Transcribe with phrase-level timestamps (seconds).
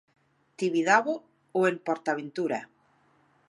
[0.57, 1.13] Tibidabo
[1.57, 2.59] o en Port Aventura.